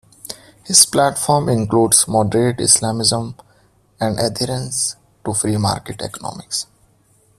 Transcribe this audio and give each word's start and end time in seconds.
His 0.63 0.83
platform 0.83 1.47
includes 1.47 2.07
moderate 2.07 2.59
Islamism 2.59 3.35
and 3.99 4.19
adherence 4.19 4.95
to 5.23 5.35
free-market 5.35 6.01
economics. 6.01 6.65